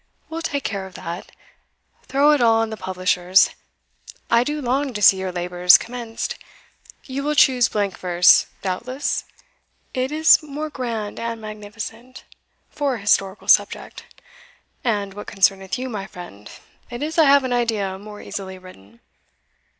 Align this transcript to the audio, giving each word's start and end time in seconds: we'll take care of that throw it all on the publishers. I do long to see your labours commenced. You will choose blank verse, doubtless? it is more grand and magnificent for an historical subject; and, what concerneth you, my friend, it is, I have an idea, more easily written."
we'll 0.31 0.41
take 0.41 0.63
care 0.63 0.87
of 0.87 0.95
that 0.95 1.31
throw 2.07 2.31
it 2.31 2.41
all 2.41 2.59
on 2.59 2.71
the 2.71 2.75
publishers. 2.75 3.51
I 4.31 4.43
do 4.43 4.59
long 4.59 4.93
to 4.95 5.01
see 5.03 5.17
your 5.19 5.31
labours 5.31 5.77
commenced. 5.77 6.39
You 7.03 7.21
will 7.21 7.35
choose 7.35 7.69
blank 7.69 7.99
verse, 7.99 8.47
doubtless? 8.63 9.25
it 9.93 10.11
is 10.11 10.41
more 10.41 10.71
grand 10.71 11.19
and 11.19 11.39
magnificent 11.39 12.23
for 12.71 12.95
an 12.95 13.01
historical 13.01 13.47
subject; 13.47 14.07
and, 14.83 15.13
what 15.13 15.27
concerneth 15.27 15.77
you, 15.77 15.87
my 15.87 16.07
friend, 16.07 16.49
it 16.89 17.03
is, 17.03 17.19
I 17.19 17.25
have 17.25 17.43
an 17.43 17.53
idea, 17.53 17.99
more 17.99 18.19
easily 18.21 18.57
written." 18.57 19.01